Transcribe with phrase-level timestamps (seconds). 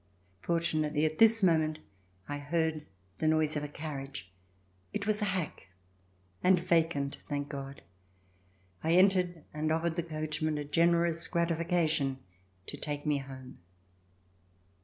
[0.39, 1.77] Fortunately, at this moment
[2.27, 2.87] I heard
[3.19, 4.33] the noise of a carriage.
[4.93, 5.67] It was a hack,
[6.43, 7.83] and vacant, thank God!
[8.83, 12.17] I entered and offered the coachman a generous gratification
[12.65, 13.59] to take me home.